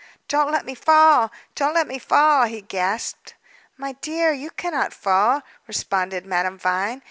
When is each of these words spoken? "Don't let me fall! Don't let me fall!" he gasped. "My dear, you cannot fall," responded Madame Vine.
"Don't 0.27 0.51
let 0.51 0.65
me 0.65 0.73
fall! 0.73 1.31
Don't 1.53 1.75
let 1.75 1.85
me 1.87 1.99
fall!" 1.99 2.45
he 2.45 2.61
gasped. 2.63 3.35
"My 3.77 3.91
dear, 4.01 4.31
you 4.33 4.49
cannot 4.49 4.93
fall," 4.93 5.43
responded 5.67 6.25
Madame 6.25 6.57
Vine. 6.57 6.99